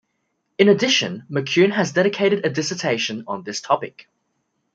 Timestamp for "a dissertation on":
2.43-3.43